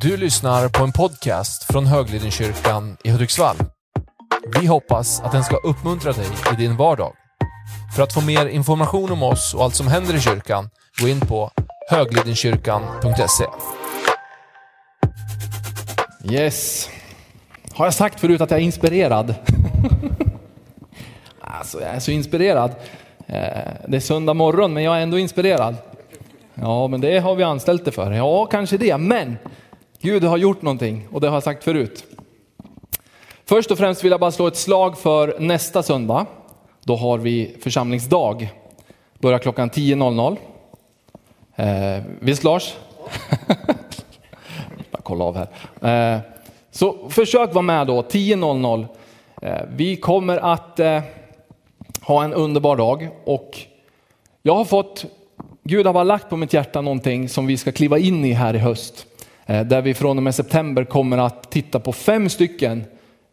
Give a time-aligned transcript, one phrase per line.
[0.00, 3.56] Du lyssnar på en podcast från Höglidenkyrkan i Hudiksvall.
[4.60, 7.12] Vi hoppas att den ska uppmuntra dig i din vardag.
[7.96, 11.20] För att få mer information om oss och allt som händer i kyrkan, gå in
[11.20, 11.50] på
[11.90, 13.44] höglidenkyrkan.se.
[16.30, 16.88] Yes.
[17.72, 19.34] Har jag sagt förut att jag är inspirerad?
[21.40, 22.70] alltså, jag är så inspirerad.
[23.26, 25.76] Eh, det är söndag morgon, men jag är ändå inspirerad.
[26.54, 28.12] Ja, men det har vi anställt det för.
[28.12, 29.36] Ja, kanske det, men
[30.00, 32.04] Gud har gjort någonting och det har jag sagt förut.
[33.44, 36.26] Först och främst vill jag bara slå ett slag för nästa söndag.
[36.84, 38.48] Då har vi församlingsdag.
[39.18, 40.36] Börjar klockan 10.00.
[41.56, 42.74] Eh, visst Lars?
[44.90, 45.36] Jag kollar av
[45.80, 46.14] här.
[46.14, 46.20] Eh,
[46.70, 48.86] så försök vara med då, 10.00.
[49.42, 51.00] Eh, vi kommer att eh,
[52.00, 53.58] ha en underbar dag och
[54.42, 55.04] jag har fått,
[55.62, 58.54] Gud har bara lagt på mitt hjärta någonting som vi ska kliva in i här
[58.54, 59.07] i höst.
[59.48, 62.84] Eh, där vi från och med september kommer att titta på fem stycken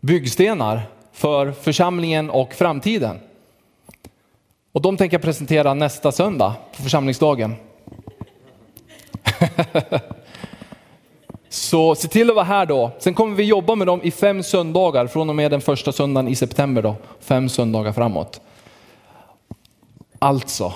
[0.01, 0.81] byggstenar
[1.13, 3.19] för församlingen och framtiden.
[4.71, 7.55] Och de tänker jag presentera nästa söndag på församlingsdagen.
[11.49, 12.91] Så se till att vara här då.
[12.99, 16.27] Sen kommer vi jobba med dem i fem söndagar från och med den första söndagen
[16.27, 16.95] i september då.
[17.19, 18.41] Fem söndagar framåt.
[20.19, 20.73] Alltså,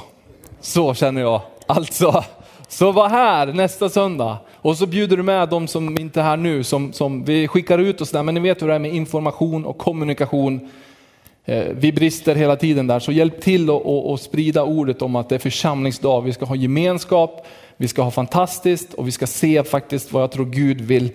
[0.61, 1.41] så känner jag.
[1.67, 2.23] Alltså,
[2.69, 4.37] så var här nästa söndag.
[4.55, 7.79] Och så bjuder du med de som inte är här nu, som, som vi skickar
[7.79, 8.23] ut och sådär.
[8.23, 10.69] Men ni vet hur det är med information och kommunikation.
[11.45, 15.15] Eh, vi brister hela tiden där, så hjälp till att och, och sprida ordet om
[15.15, 16.21] att det är församlingsdag.
[16.21, 20.31] Vi ska ha gemenskap, vi ska ha fantastiskt och vi ska se faktiskt vad jag
[20.31, 21.11] tror Gud vill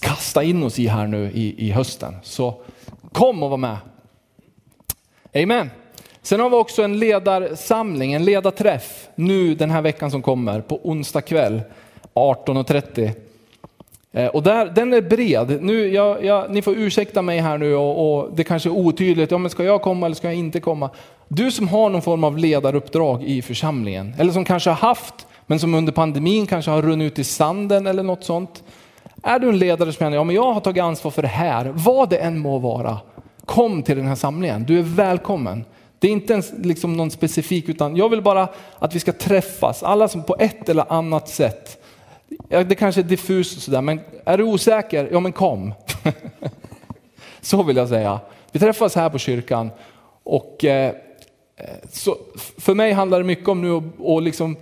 [0.00, 2.16] kasta in oss i här nu i, i hösten.
[2.22, 2.54] Så
[3.12, 3.76] kom och var med.
[5.34, 5.70] Amen.
[6.28, 10.80] Sen har vi också en ledarsamling, en ledarträff nu den här veckan som kommer på
[10.82, 11.60] onsdag kväll
[12.14, 13.10] 18.30.
[14.12, 15.62] Eh, och där, den är bred.
[15.62, 19.30] Nu, jag, jag, ni får ursäkta mig här nu och, och det kanske är otydligt.
[19.30, 20.90] Ja, men ska jag komma eller ska jag inte komma?
[21.28, 25.60] Du som har någon form av ledaruppdrag i församlingen eller som kanske har haft men
[25.60, 28.62] som under pandemin kanske har runnit ut i sanden eller något sånt.
[29.22, 31.72] Är du en ledare som känner ja, men jag har tagit ansvar för det här,
[31.74, 32.98] vad det än må vara.
[33.44, 35.64] Kom till den här samlingen, du är välkommen.
[35.98, 38.48] Det är inte ens liksom någon specifik utan jag vill bara
[38.78, 41.78] att vi ska träffas, alla som på ett eller annat sätt
[42.48, 45.08] det kanske är diffust och sådär, men är du osäker?
[45.12, 45.74] Ja, men kom.
[47.40, 48.20] så vill jag säga.
[48.52, 49.70] Vi träffas här på kyrkan
[50.22, 50.94] och eh,
[51.90, 52.16] så
[52.58, 54.56] för mig handlar det mycket om nu att att liksom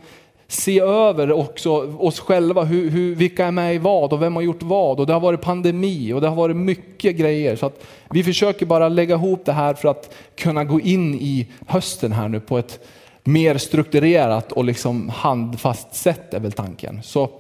[0.48, 4.42] se över också oss själva, hur, hur, vilka är med i vad och vem har
[4.42, 7.84] gjort vad och det har varit pandemi och det har varit mycket grejer så att
[8.10, 12.28] vi försöker bara lägga ihop det här för att kunna gå in i hösten här
[12.28, 12.86] nu på ett
[13.24, 17.02] mer strukturerat och liksom handfast sätt är väl tanken.
[17.02, 17.30] Så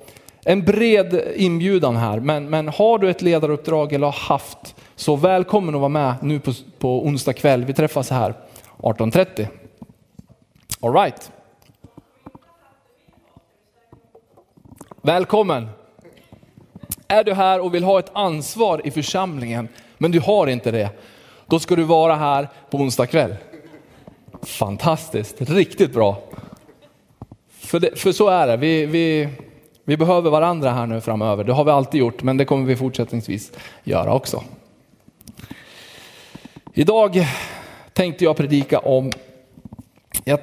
[0.44, 5.74] en bred inbjudan här, men, men har du ett ledaruppdrag eller har haft så välkommen
[5.74, 7.64] att vara med nu på, på onsdag kväll.
[7.64, 8.34] Vi träffas här
[8.78, 9.46] 18.30.
[10.80, 11.30] All right.
[15.06, 15.68] Välkommen!
[17.08, 19.68] Är du här och vill ha ett ansvar i församlingen,
[19.98, 20.90] men du har inte det,
[21.46, 23.34] då ska du vara här på onsdag kväll.
[24.42, 26.22] Fantastiskt, riktigt bra.
[27.50, 29.28] För, det, för så är det, vi, vi,
[29.84, 31.44] vi behöver varandra här nu framöver.
[31.44, 33.52] Det har vi alltid gjort, men det kommer vi fortsättningsvis
[33.84, 34.44] göra också.
[36.74, 37.26] Idag
[37.92, 39.12] tänkte jag predika om,
[40.24, 40.40] jag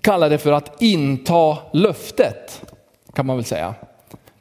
[0.00, 2.72] kallar det för att inta löftet,
[3.14, 3.74] kan man väl säga.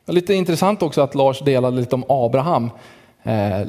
[0.06, 2.70] Lite intressant också att Lars delade lite om Abraham,
[3.24, 3.62] eh,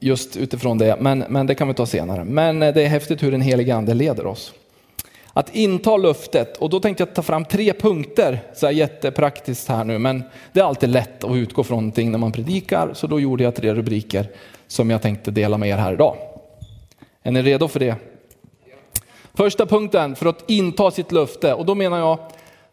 [0.00, 2.24] just utifrån det, men, men det kan vi ta senare.
[2.24, 4.52] Men eh, det är häftigt hur den helige ande leder oss.
[5.32, 9.84] Att inta löftet, och då tänkte jag ta fram tre punkter, så här jättepraktiskt här
[9.84, 13.20] nu, men det är alltid lätt att utgå från någonting när man predikar, så då
[13.20, 14.30] gjorde jag tre rubriker
[14.66, 16.16] som jag tänkte dela med er här idag.
[17.22, 17.94] Är ni redo för det?
[19.34, 22.18] Första punkten för att inta sitt löfte, och då menar jag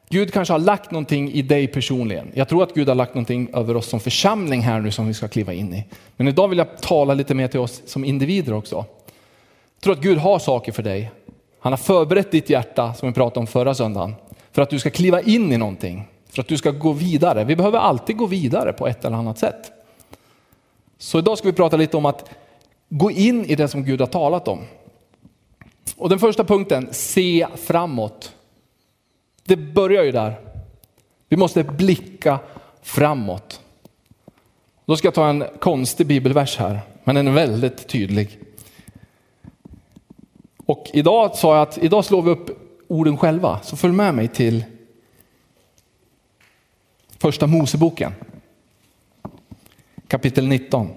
[0.10, 2.32] Gud kanske har lagt någonting i dig personligen.
[2.34, 5.14] Jag tror att Gud har lagt någonting över oss som församling här nu som vi
[5.14, 5.86] ska kliva in i.
[6.18, 8.76] Men idag vill jag tala lite mer till oss som individer också.
[8.76, 11.12] Jag tror att Gud har saker för dig.
[11.60, 14.16] Han har förberett ditt hjärta, som vi pratade om förra söndagen,
[14.52, 16.08] för att du ska kliva in i någonting.
[16.30, 17.44] För att du ska gå vidare.
[17.44, 19.72] Vi behöver alltid gå vidare på ett eller annat sätt.
[20.98, 22.30] Så idag ska vi prata lite om att
[22.90, 24.60] gå in i det som Gud har talat om.
[25.98, 28.34] Och den första punkten, se framåt.
[29.48, 30.40] Det börjar ju där.
[31.30, 32.40] Vi måste blicka
[32.82, 33.62] framåt.
[34.86, 38.40] Då ska jag ta en konstig bibelvers här, men den är väldigt tydlig.
[40.66, 42.50] Och idag sa jag att idag slår vi upp
[42.88, 44.64] orden själva, så följ med mig till
[47.18, 48.14] första Moseboken.
[50.08, 50.90] kapitel 19.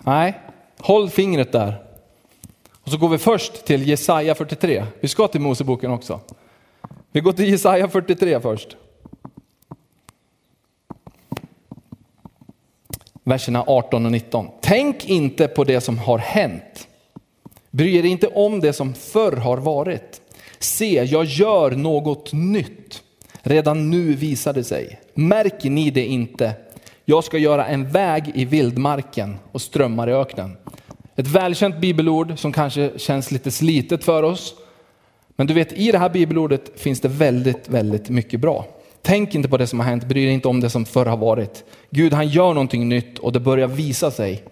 [0.00, 0.40] Nej,
[0.78, 1.87] håll fingret där.
[2.88, 4.84] Och så går vi först till Jesaja 43.
[5.00, 6.20] Vi ska till Moseboken också.
[7.12, 8.76] Vi går till Jesaja 43 först.
[13.24, 14.48] Verserna 18 och 19.
[14.60, 16.88] Tänk inte på det som har hänt.
[17.70, 20.20] Bry er inte om det som förr har varit.
[20.58, 23.02] Se, jag gör något nytt.
[23.42, 25.00] Redan nu visar det sig.
[25.14, 26.52] Märker ni det inte?
[27.04, 30.56] Jag ska göra en väg i vildmarken och strömmar i öknen.
[31.18, 34.54] Ett välkänt bibelord som kanske känns lite slitet för oss.
[35.36, 38.66] Men du vet, i det här bibelordet finns det väldigt, väldigt mycket bra.
[39.02, 41.16] Tänk inte på det som har hänt, bry dig inte om det som förr har
[41.16, 41.64] varit.
[41.90, 44.44] Gud han gör någonting nytt och det börjar visa sig.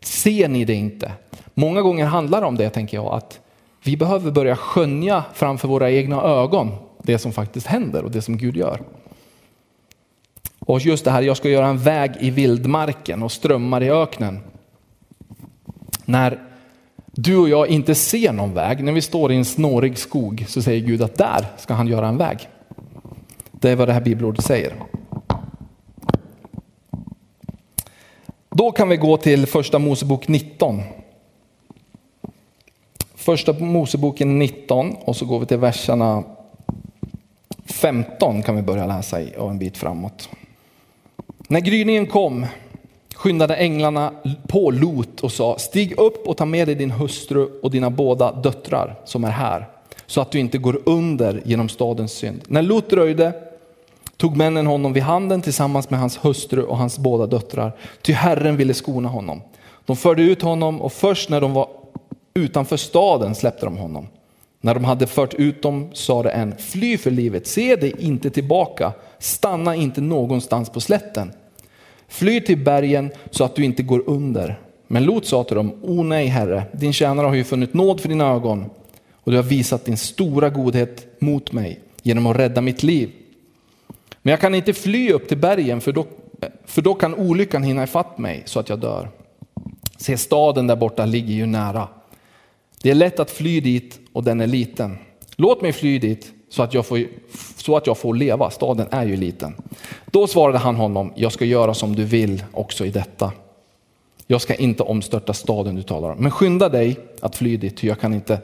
[0.00, 1.12] Ser ni det inte?
[1.54, 3.40] Många gånger handlar det om det, tänker jag, att
[3.84, 6.70] vi behöver börja skönja framför våra egna ögon
[7.02, 8.80] det som faktiskt händer och det som Gud gör.
[10.58, 14.40] Och just det här, jag ska göra en väg i vildmarken och strömmar i öknen.
[16.04, 16.38] När
[17.06, 20.62] du och jag inte ser någon väg, när vi står i en snårig skog, så
[20.62, 22.48] säger Gud att där ska han göra en väg.
[23.52, 24.74] Det är vad det här bibelordet säger.
[28.50, 30.82] Då kan vi gå till första Mosebok 19.
[33.14, 36.24] Första Moseboken 19 och så går vi till verserna
[37.64, 40.28] 15 kan vi börja läsa i och en bit framåt.
[41.48, 42.46] När gryningen kom
[43.24, 44.12] skyndade änglarna
[44.48, 48.32] på Lot och sa stig upp och ta med dig din hustru och dina båda
[48.32, 49.68] döttrar som är här
[50.06, 52.42] så att du inte går under genom stadens synd.
[52.46, 53.32] När Lot dröjde
[54.16, 57.72] tog männen honom vid handen tillsammans med hans hustru och hans båda döttrar,
[58.02, 59.42] ty Herren ville skona honom.
[59.86, 61.68] De förde ut honom och först när de var
[62.34, 64.08] utanför staden släppte de honom.
[64.60, 68.92] När de hade fört ut dem sade en, fly för livet, se dig inte tillbaka,
[69.18, 71.32] stanna inte någonstans på slätten.
[72.14, 74.60] Fly till bergen så att du inte går under.
[74.86, 78.08] Men Lot sa till dem, o nej herre, din tjänare har ju funnit nåd för
[78.08, 78.70] dina ögon
[79.12, 83.10] och du har visat din stora godhet mot mig genom att rädda mitt liv.
[84.22, 86.06] Men jag kan inte fly upp till bergen för då,
[86.64, 89.08] för då kan olyckan hinna ifatt mig så att jag dör.
[89.96, 91.88] Se staden där borta ligger ju nära.
[92.82, 94.98] Det är lätt att fly dit och den är liten.
[95.36, 97.00] Låt mig fly dit så att jag får,
[97.56, 99.54] så att jag får leva, staden är ju liten.
[100.06, 103.32] Då svarade han honom, jag ska göra som du vill också i detta.
[104.26, 108.00] Jag ska inte omstörta staden du talar om, men skynda dig att fly dit, jag
[108.00, 108.38] kan inte,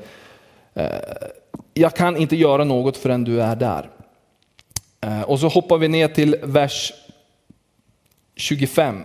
[0.75, 0.87] eh,
[1.75, 3.91] jag kan inte göra något förrän du är där.
[5.01, 6.93] Eh, och så hoppar vi ner till vers
[8.37, 9.05] 25.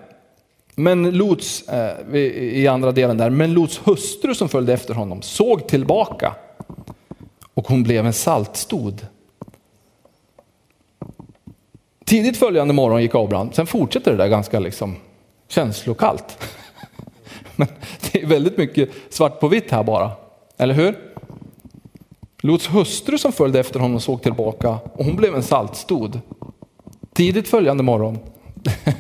[0.76, 5.68] Men Lots, eh, i andra delen där, men Lots hustru som följde efter honom såg
[5.68, 6.36] tillbaka
[7.56, 9.08] och hon blev en saltstod.
[12.06, 14.96] Tidigt följande morgon gick Abraham, sen fortsätter det där ganska liksom
[15.48, 16.38] känslokallt.
[17.56, 17.68] Men
[18.02, 20.12] det är väldigt mycket svart på vitt här bara,
[20.58, 21.00] eller hur?
[22.42, 26.20] Lots hustru som följde efter honom såg tillbaka och hon blev en saltstod.
[27.14, 28.20] Tidigt följande morgon.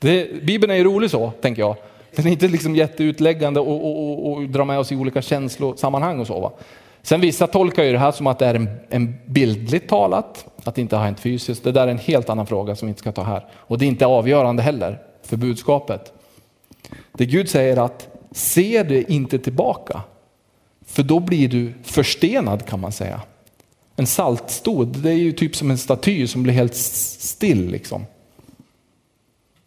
[0.00, 1.76] Det, Bibeln är ju rolig så, tänker jag.
[2.16, 6.20] Den är inte liksom jätteutläggande och, och, och, och drar med oss i olika känslosammanhang
[6.20, 6.40] och så.
[6.40, 6.52] Va?
[7.02, 10.74] Sen vissa tolkar ju det här som att det är en, en bildligt talat, att
[10.74, 11.64] det inte har hänt fysiskt.
[11.64, 13.46] Det där är en helt annan fråga som vi inte ska ta här.
[13.54, 16.12] Och det är inte avgörande heller för budskapet.
[17.12, 20.02] Det Gud säger att se det inte tillbaka,
[20.86, 23.22] för då blir du förstenad kan man säga.
[23.96, 27.70] En saltstod, det är ju typ som en staty som blir helt still.
[27.70, 28.06] Liksom.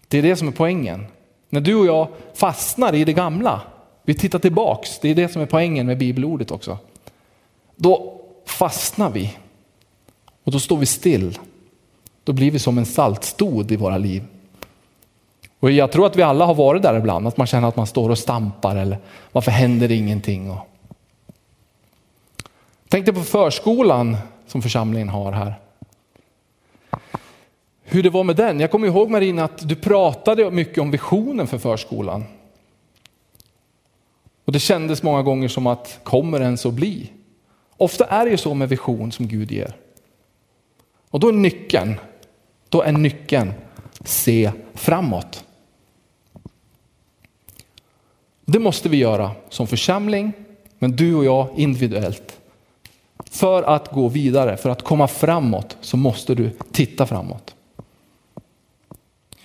[0.07, 1.05] Det är det som är poängen.
[1.49, 3.61] När du och jag fastnar i det gamla,
[4.03, 6.77] vi tittar tillbaks, det är det som är poängen med bibelordet också.
[7.81, 9.37] Då fastnar vi
[10.43, 11.39] och då står vi still.
[12.23, 14.23] Då blir vi som en saltstod i våra liv.
[15.59, 17.87] Och jag tror att vi alla har varit där ibland, att man känner att man
[17.87, 18.97] står och stampar eller
[19.31, 20.51] varför händer det ingenting?
[20.51, 20.67] Och...
[22.87, 25.55] Tänk dig på förskolan som församlingen har här
[27.83, 28.59] hur det var med den.
[28.59, 32.23] Jag kommer ihåg Marina att du pratade mycket om visionen för förskolan.
[34.45, 37.11] Och det kändes många gånger som att kommer den så bli?
[37.81, 39.75] Ofta är det ju så med vision som Gud ger.
[41.09, 41.95] Och då är nyckeln,
[42.69, 43.53] då är nyckeln
[44.05, 45.43] se framåt.
[48.45, 50.33] Det måste vi göra som församling,
[50.79, 52.39] men du och jag individuellt.
[53.25, 57.55] För att gå vidare, för att komma framåt så måste du titta framåt.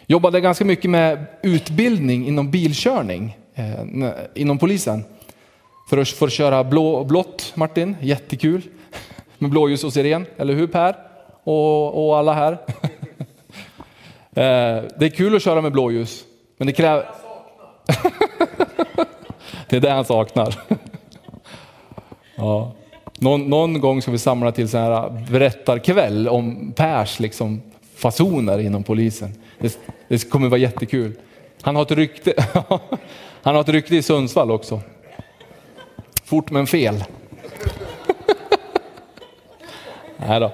[0.06, 5.04] Jobbade ganska mycket med utbildning inom bilkörning eh, inom polisen.
[5.86, 8.62] För att få köra blå, blått, Martin, jättekul.
[9.38, 11.06] Med blåljus och siren, eller hur Per?
[11.46, 12.58] och, och alla här.
[14.36, 16.24] Eh, det är kul att köra med blåljus,
[16.56, 17.04] men det kräver...
[19.68, 20.54] det är det han saknar.
[22.36, 22.72] ja.
[23.18, 27.62] någon, någon, gång ska vi samla till så här berättarkväll om Pers liksom,
[27.96, 29.32] fasoner inom polisen.
[29.58, 29.78] Det,
[30.08, 31.12] det kommer vara jättekul.
[31.62, 32.34] Han har ett rykte,
[33.42, 34.80] han har ett rykte i Sundsvall också.
[36.26, 37.04] Fort men fel.
[40.16, 40.52] Nej då.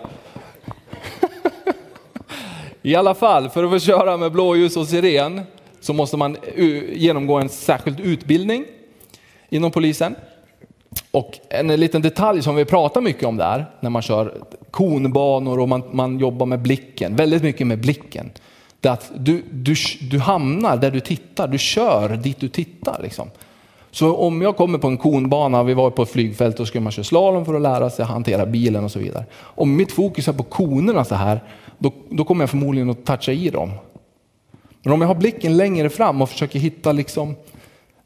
[2.83, 5.41] I alla fall, för att få köra med blåljus och siren
[5.81, 6.37] så måste man
[6.93, 8.64] genomgå en särskild utbildning
[9.49, 10.14] inom polisen.
[11.11, 14.35] Och en liten detalj som vi pratar mycket om där, när man kör
[14.71, 18.31] konbanor och man, man jobbar med blicken, väldigt mycket med blicken.
[18.81, 23.00] Det är att du, du, du hamnar där du tittar, du kör dit du tittar.
[23.02, 23.31] Liksom.
[23.94, 26.92] Så om jag kommer på en konbana, vi var på ett flygfält och skulle man
[26.92, 29.25] köra slalom för att lära sig hantera bilen och så vidare.
[29.34, 31.40] Om mitt fokus är på konerna så här,
[31.78, 33.70] då, då kommer jag förmodligen att toucha i dem.
[34.82, 37.37] Men om jag har blicken längre fram och försöker hitta liksom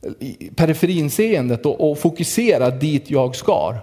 [0.03, 3.75] eh, periferinseendet och, och fokusera dit jag ska,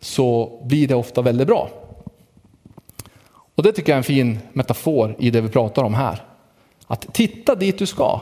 [0.00, 1.68] så blir det ofta väldigt bra.
[3.54, 6.22] Och det tycker jag är en fin metafor i det vi pratar om här.
[6.86, 8.20] Att titta dit du ska.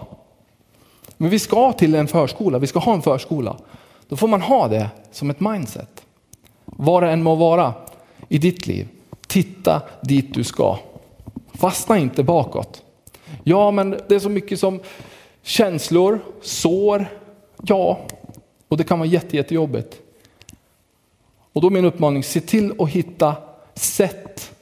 [1.17, 3.57] Men vi ska till en förskola, vi ska ha en förskola.
[4.09, 6.05] Då får man ha det som ett mindset.
[6.65, 7.75] Vad det än må vara
[8.29, 8.89] i ditt liv.
[9.27, 10.79] Titta dit du ska.
[11.55, 12.83] Fastna inte bakåt.
[13.45, 14.81] Ja, men det är så mycket som
[15.43, 17.07] känslor, sår.
[17.63, 17.99] Ja,
[18.69, 20.01] och det kan vara jätte, jättejobbigt.
[21.53, 23.35] Och då är min uppmaning, se till att hitta
[23.75, 24.53] sätt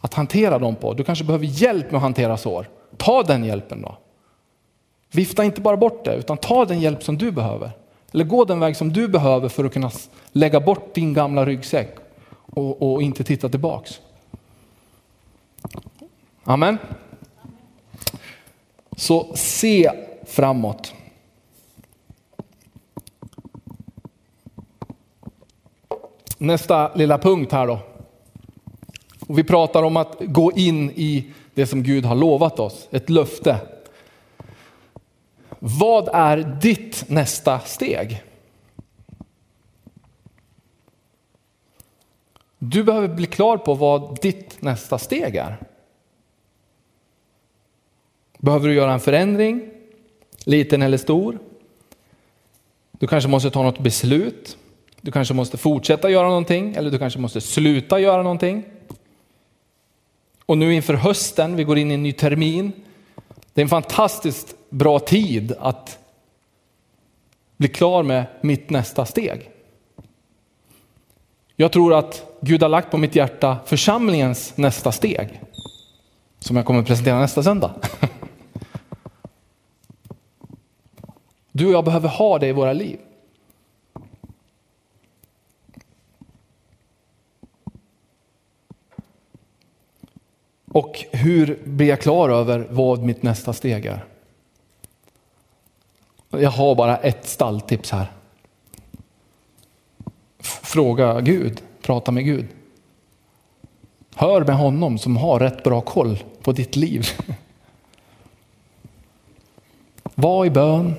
[0.00, 0.94] att hantera dem på.
[0.94, 2.68] Du kanske behöver hjälp med att hantera sår.
[2.96, 3.96] Ta den hjälpen då.
[5.10, 7.70] Vifta inte bara bort det, utan ta den hjälp som du behöver.
[8.12, 9.90] Eller gå den väg som du behöver för att kunna
[10.32, 11.96] lägga bort din gamla ryggsäck
[12.30, 14.00] och, och inte titta tillbaks.
[16.44, 16.78] Amen.
[18.96, 19.90] Så se
[20.26, 20.94] framåt.
[26.38, 27.78] Nästa lilla punkt här då.
[29.28, 33.10] Och vi pratar om att gå in i det som Gud har lovat oss, ett
[33.10, 33.58] löfte.
[35.58, 38.22] Vad är ditt nästa steg?
[42.58, 45.58] Du behöver bli klar på vad ditt nästa steg är.
[48.38, 49.70] Behöver du göra en förändring,
[50.44, 51.38] liten eller stor?
[52.90, 54.58] Du kanske måste ta något beslut.
[55.00, 58.64] Du kanske måste fortsätta göra någonting eller du kanske måste sluta göra någonting.
[60.46, 62.72] Och nu inför hösten, vi går in i en ny termin.
[63.58, 65.98] Det är en fantastiskt bra tid att
[67.56, 69.50] bli klar med mitt nästa steg.
[71.56, 75.40] Jag tror att Gud har lagt på mitt hjärta församlingens nästa steg.
[76.38, 77.74] Som jag kommer att presentera nästa söndag.
[81.52, 82.98] Du och jag behöver ha det i våra liv.
[90.78, 94.04] Och hur blir jag klar över vad mitt nästa steg är?
[96.30, 98.12] Jag har bara ett stalltips här.
[100.40, 102.46] Fråga Gud, prata med Gud.
[104.14, 107.06] Hör med honom som har rätt bra koll på ditt liv.
[110.14, 110.94] Var i bön.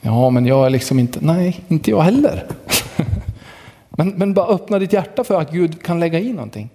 [0.00, 2.46] Ja, men jag är liksom inte, nej, inte jag heller.
[3.88, 6.70] men, men bara öppna ditt hjärta för att Gud kan lägga i någonting.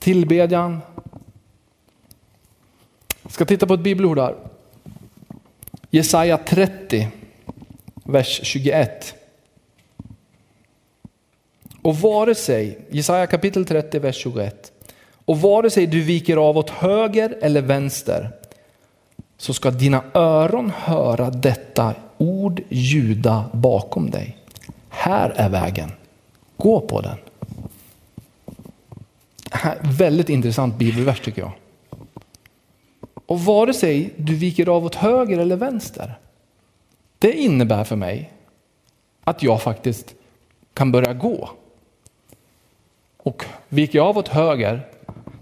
[0.00, 0.80] Tillbedjan.
[3.22, 4.34] Jag ska titta på ett bibelord här.
[5.90, 7.08] Jesaja 30,
[8.04, 9.14] vers 21.
[11.82, 14.72] Och vare sig, Jesaja kapitel 30, vers 21.
[15.24, 18.30] Och vare sig du viker av åt höger eller vänster
[19.38, 24.36] så ska dina öron höra detta ord ljuda bakom dig.
[24.88, 25.92] Här är vägen.
[26.56, 27.16] Gå på den.
[29.80, 31.52] Väldigt intressant bibelvers tycker jag.
[33.26, 36.14] Och vare sig du viker av åt höger eller vänster.
[37.18, 38.30] Det innebär för mig
[39.24, 40.14] att jag faktiskt
[40.74, 41.50] kan börja gå.
[43.16, 44.86] Och viker jag av åt höger,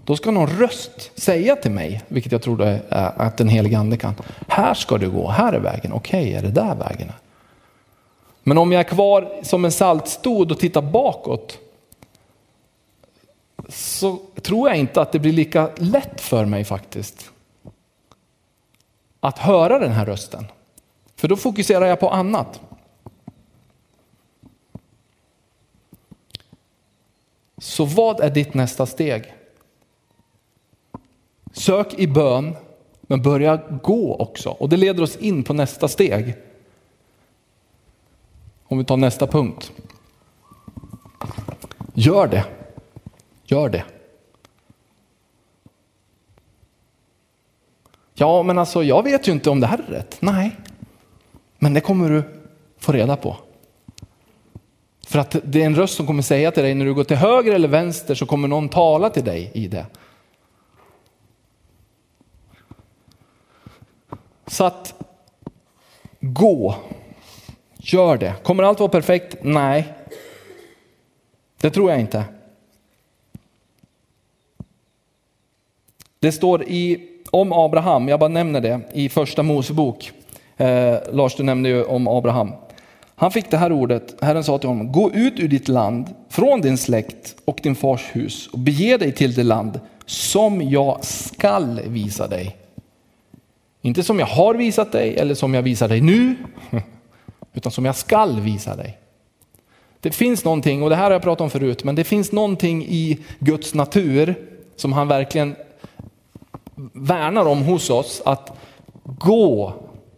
[0.05, 2.81] då ska någon röst säga till mig, vilket jag tror är
[3.21, 4.15] att den helige ande kan.
[4.47, 7.11] Här ska du gå, här är vägen, okej okay, är det där vägen.
[8.43, 11.57] Men om jag är kvar som en saltstod och tittar bakåt
[13.69, 17.31] så tror jag inte att det blir lika lätt för mig faktiskt
[19.19, 20.45] att höra den här rösten.
[21.15, 22.61] För då fokuserar jag på annat.
[27.57, 29.33] Så vad är ditt nästa steg?
[31.51, 32.55] Sök i bön,
[33.01, 34.49] men börja gå också.
[34.49, 36.35] Och det leder oss in på nästa steg.
[38.63, 39.71] Om vi tar nästa punkt.
[41.93, 42.58] Gör det.
[43.49, 43.83] Gör det.
[48.13, 50.17] Ja, men alltså jag vet ju inte om det här är rätt.
[50.19, 50.55] Nej,
[51.59, 52.23] men det kommer du
[52.77, 53.37] få reda på.
[55.07, 57.17] För att det är en röst som kommer säga till dig när du går till
[57.17, 59.85] höger eller vänster så kommer någon tala till dig i det.
[64.47, 64.93] Så att
[66.19, 66.75] gå,
[67.77, 68.33] gör det.
[68.43, 69.37] Kommer allt vara perfekt?
[69.41, 69.93] Nej,
[71.57, 72.23] det tror jag inte.
[76.21, 80.11] Det står i, om Abraham, jag bara nämner det, i första Mosebok.
[80.57, 82.51] Eh, Lars, du nämnde ju om Abraham.
[83.15, 86.61] Han fick det här ordet, Herren sa till honom, gå ut ur ditt land, från
[86.61, 91.81] din släkt och din fars hus och bege dig till det land som jag skall
[91.87, 92.57] visa dig.
[93.81, 96.35] Inte som jag har visat dig eller som jag visar dig nu,
[97.53, 98.97] utan som jag skall visa dig.
[99.99, 102.85] Det finns någonting, och det här har jag pratat om förut, men det finns någonting
[102.85, 104.35] i Guds natur
[104.75, 105.55] som han verkligen
[106.93, 108.21] värnar om hos oss.
[108.25, 108.53] Att
[109.03, 109.73] gå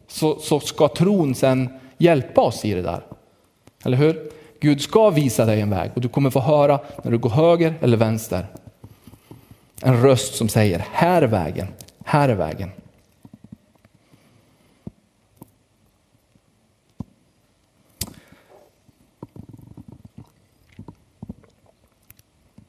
[0.08, 3.06] så, så ska tron sen hjälpa oss i det där.
[3.86, 4.32] Eller hur?
[4.60, 7.74] Gud ska visa dig en väg och du kommer få höra när du går höger
[7.82, 8.48] eller vänster.
[9.82, 11.68] En röst som säger, här är vägen,
[12.06, 12.72] här är vägen.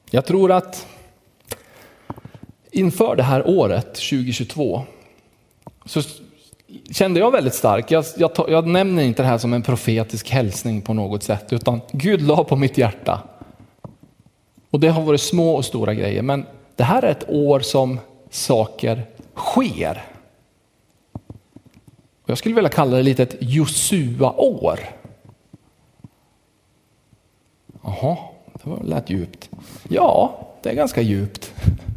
[0.09, 0.87] Jag tror att
[2.73, 4.83] inför det här året 2022
[5.85, 6.01] så
[6.91, 10.81] kände jag väldigt starkt, jag, jag, jag, nämner inte det här som en profetisk hälsning
[10.81, 13.21] på något sätt, utan Gud la på mitt hjärta.
[14.69, 17.99] Och det har varit små och stora grejer, men det här är ett år som
[18.29, 19.05] saker
[19.35, 20.03] sker.
[22.23, 24.79] Och jag skulle vilja kalla det lite ett Josua-år.
[27.83, 28.17] Jaha,
[28.63, 29.49] det lät djupt.
[29.89, 31.53] Ja, det är ganska djupt.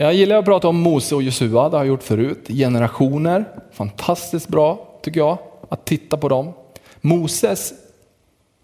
[0.00, 2.48] Jag gillar att prata om Mose och Josua, det har jag gjort förut.
[2.48, 6.52] Generationer, fantastiskt bra tycker jag att titta på dem.
[7.00, 7.72] Moses,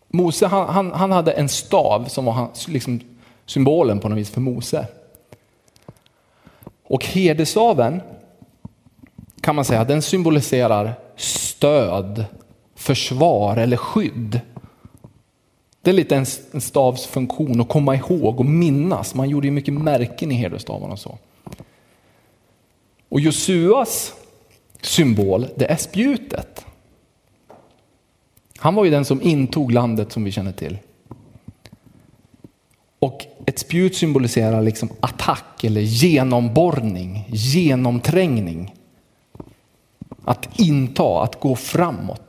[0.08, 3.00] Mose han, han, han hade en stav som var liksom
[3.46, 4.86] symbolen på något vis för Mose.
[6.82, 8.02] Och herdestaven
[9.40, 12.24] kan man säga, den symboliserar stöd,
[12.74, 14.40] försvar eller skydd.
[15.84, 19.14] Det är lite en, en stavs funktion att komma ihåg och minnas.
[19.14, 21.18] Man gjorde ju mycket märken i herdestavarna och så.
[23.08, 24.12] Och Josuas
[24.80, 26.64] symbol, det är spjutet.
[28.56, 30.78] Han var ju den som intog landet som vi känner till.
[32.98, 38.74] Och ett spjut symboliserar liksom attack eller genomborrning, genomträngning.
[40.24, 42.23] Att inta, att gå framåt.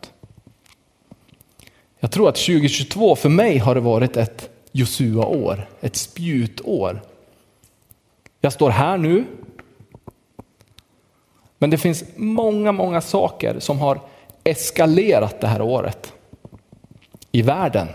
[1.99, 7.01] Jag tror att 2022 för mig har det varit ett Josua-år, ett spjutår.
[8.41, 9.25] Jag står här nu.
[11.57, 14.01] Men det finns många, många saker som har
[14.43, 16.13] eskalerat det här året
[17.31, 17.87] i världen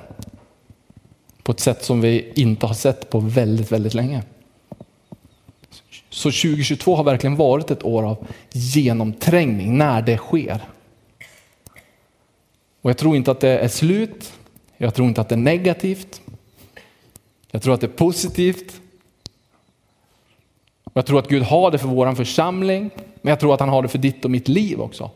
[1.43, 4.23] på ett sätt som vi inte har sett på väldigt, väldigt länge.
[6.11, 10.61] Så 2022 har verkligen varit ett år av genomträngning när det sker.
[12.83, 14.33] Och jag tror inte att det är slut.
[14.77, 16.21] Jag tror inte att det är negativt.
[17.51, 18.81] Jag tror att det är positivt.
[20.85, 22.90] Och jag tror att Gud har det för vår församling,
[23.23, 25.11] men jag tror att han har det för ditt och mitt liv också.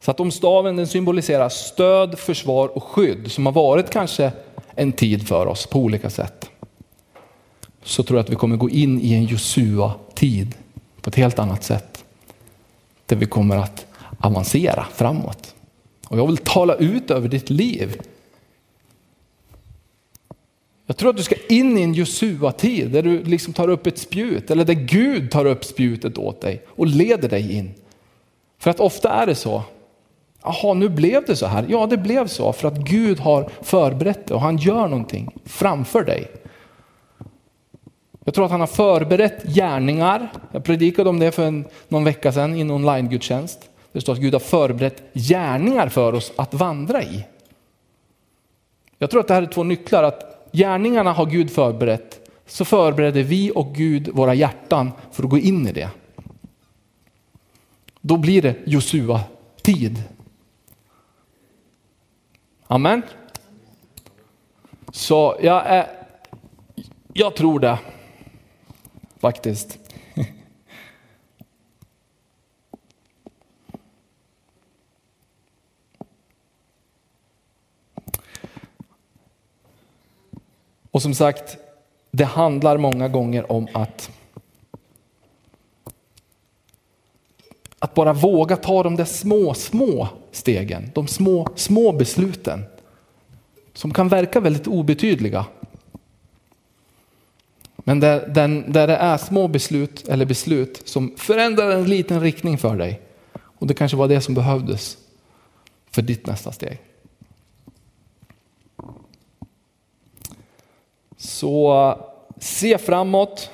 [0.00, 4.32] Så att om staven den symboliserar stöd, försvar och skydd som har varit kanske
[4.74, 6.50] en tid för oss på olika sätt.
[7.82, 10.54] Så tror jag att vi kommer gå in i en Josua-tid
[11.00, 12.04] på ett helt annat sätt.
[13.06, 13.86] Där vi kommer att
[14.18, 15.54] avancera framåt.
[16.08, 18.00] Och jag vill tala ut över ditt liv.
[20.86, 23.98] Jag tror att du ska in i en Josua-tid där du liksom tar upp ett
[23.98, 27.74] spjut eller där Gud tar upp spjutet åt dig och leder dig in.
[28.58, 29.62] För att ofta är det så.
[30.42, 31.66] Jaha, nu blev det så här.
[31.68, 36.04] Ja, det blev så för att Gud har förberett det och han gör någonting framför
[36.04, 36.39] dig.
[38.24, 40.32] Jag tror att han har förberett gärningar.
[40.52, 43.68] Jag predikade om det för en, någon vecka sedan i en online-gudstjänst.
[43.92, 47.26] Det står att Gud har förberett gärningar för oss att vandra i.
[48.98, 50.02] Jag tror att det här är två nycklar.
[50.02, 55.38] Att gärningarna har Gud förberett, så förbereder vi och Gud våra hjärtan för att gå
[55.38, 55.88] in i det.
[58.00, 59.20] Då blir det Josua
[59.62, 60.02] tid.
[62.66, 63.02] Amen.
[64.92, 65.86] Så jag, är,
[67.12, 67.78] jag tror det.
[69.20, 69.78] Faktiskt.
[80.90, 81.56] Och som sagt,
[82.10, 84.10] det handlar många gånger om att
[87.78, 92.64] att bara våga ta de där små, små stegen, de små, små besluten
[93.74, 95.46] som kan verka väldigt obetydliga.
[97.90, 102.58] Men där, den, där det är små beslut eller beslut som förändrar en liten riktning
[102.58, 103.00] för dig.
[103.34, 104.98] Och det kanske var det som behövdes
[105.90, 106.80] för ditt nästa steg.
[111.16, 111.98] Så
[112.38, 113.50] se framåt,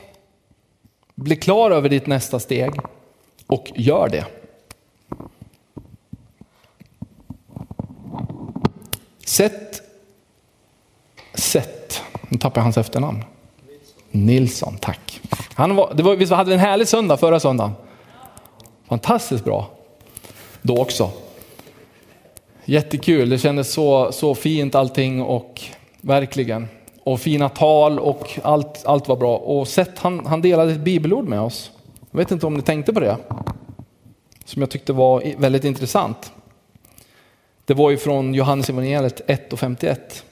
[1.14, 2.70] bli klar över ditt nästa steg
[3.46, 4.26] och gör det.
[9.26, 9.82] Sätt,
[11.34, 13.24] sätt, nu tappar jag hans efternamn.
[14.16, 15.20] Nilsson, tack.
[15.54, 17.72] Han var, det var, vi hade en härlig söndag förra söndagen.
[18.88, 19.70] Fantastiskt bra
[20.62, 21.10] då också.
[22.64, 25.62] Jättekul, det kändes så, så fint allting och
[26.00, 26.68] verkligen.
[27.02, 29.36] Och fina tal och allt, allt var bra.
[29.36, 31.70] Och sett, han, han delade ett bibelord med oss.
[32.10, 33.16] Jag vet inte om ni tänkte på det?
[34.44, 36.32] Som jag tyckte var väldigt intressant.
[37.64, 40.24] Det var ju från Johannes evangeliet 1 och 51.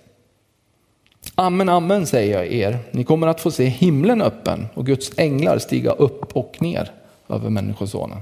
[1.35, 2.79] Amen, amen säger jag er.
[2.91, 6.91] Ni kommer att få se himlen öppen och Guds änglar stiga upp och ner
[7.29, 8.19] över Människosonen.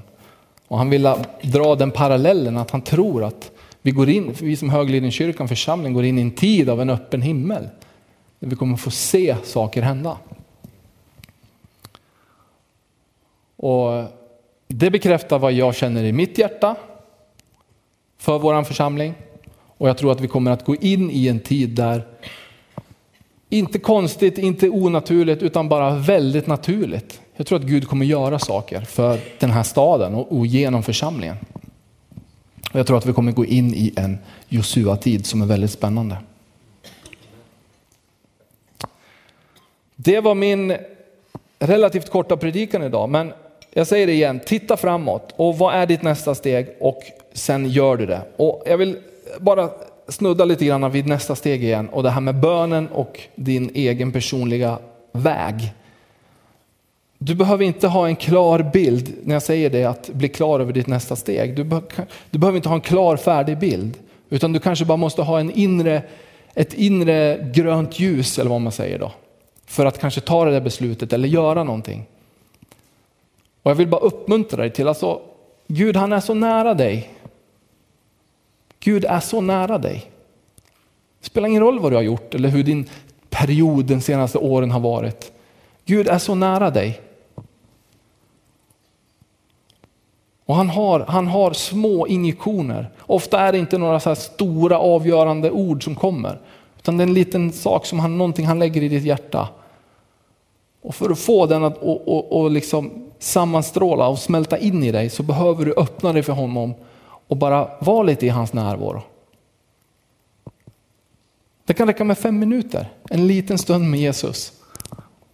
[0.69, 3.51] Och han vill dra den parallellen att han tror att
[3.83, 7.23] vi, går in, vi som Höglidenkyrkan församling går in i en tid av en öppen
[7.23, 7.69] himmel.
[8.39, 10.17] Där vi kommer få se saker hända.
[13.57, 14.05] Och
[14.69, 16.77] det bekräftar vad jag känner i mitt hjärta
[18.19, 19.15] för vår församling.
[19.79, 22.07] Och jag tror att vi kommer att gå in i en tid där,
[23.53, 27.21] inte konstigt, inte onaturligt, utan bara väldigt naturligt.
[27.37, 31.37] Jag tror att Gud kommer göra saker för den här staden och, genom församlingen.
[32.73, 36.17] Och jag tror att vi kommer gå in i en Josua-tid som är väldigt spännande.
[39.97, 40.77] Det var min
[41.59, 43.33] relativt korta predikan idag, men
[43.71, 47.97] jag säger det igen, titta framåt och vad är ditt nästa steg och sen gör
[47.97, 48.23] du det.
[48.37, 48.99] Och jag vill
[49.41, 49.71] bara
[50.13, 54.13] snudda lite grann vid nästa steg igen och det här med bönen och din egen
[54.13, 54.79] personliga
[55.13, 55.73] väg.
[57.19, 60.73] Du behöver inte ha en klar bild när jag säger det, att bli klar över
[60.73, 61.57] ditt nästa steg.
[61.57, 61.83] Du, be
[62.31, 63.99] du behöver inte ha en klar färdig bild,
[64.31, 66.03] utan du kanske bara måste ha en inre,
[66.55, 69.13] ett inre grönt ljus eller vad man säger då.
[69.67, 72.07] För att kanske ta det där beslutet eller göra någonting.
[73.63, 75.21] Och jag vill bara uppmuntra dig till, alltså
[75.67, 77.11] Gud han är så nära dig.
[78.85, 80.11] Gud är så nära dig.
[81.21, 82.89] Det spelar ingen roll vad du har gjort eller hur din
[83.31, 85.33] period de senaste åren har varit.
[85.85, 87.01] Gud är så nära dig.
[90.47, 92.91] Och han har, han har små injektioner.
[93.01, 96.39] Ofta är det inte några så stora avgörande ord som kommer.
[96.79, 99.49] Utan det är en liten sak som han, någonting han lägger i ditt hjärta.
[100.83, 104.93] Och för att få den att och, och, och liksom sammanstråla och smälta in i
[104.93, 106.75] dig så behöver du öppna dig för honom
[107.33, 109.03] och bara vara lite i hans närvaro.
[111.65, 114.53] Det kan räcka med fem minuter, en liten stund med Jesus.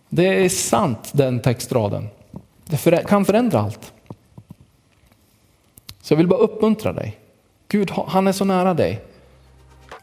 [0.08, 2.08] Det är sant den textraden.
[2.64, 3.92] Det kan förändra allt.
[6.02, 7.18] Så jag vill bara uppmuntra dig.
[7.68, 9.04] Gud, han är så nära dig.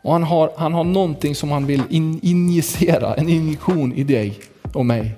[0.02, 4.40] Och han har, han har någonting som han vill in, injicera, en injektion i dig
[4.74, 5.16] och mig.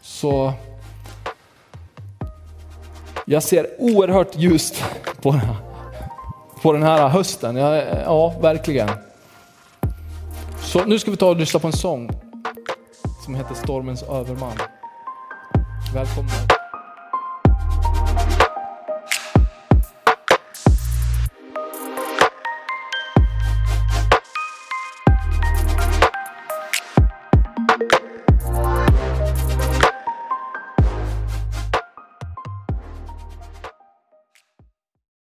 [0.00, 0.52] Så
[3.30, 4.84] jag ser oerhört ljust
[5.22, 5.56] på den här,
[6.62, 7.56] på den här hösten.
[7.56, 8.88] Ja, ja, verkligen.
[10.62, 12.10] Så nu ska vi ta och lyssna på en sång
[13.24, 14.58] som heter Stormens överman.
[15.94, 16.49] Välkomna.